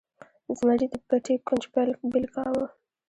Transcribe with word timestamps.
زمري 0.57 0.87
د 0.93 0.95
پټي 1.07 1.35
کونج 1.47 1.63
بیل 2.11 2.25
کاوه. 2.35 2.65